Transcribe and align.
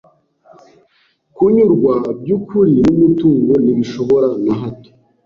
Kunyurwa 1.35 1.93
by’ukuri 2.19 2.73
n’umutungo 2.85 3.53
ntibishobora 3.63 4.29
na 4.43 4.53
hato 4.61 4.89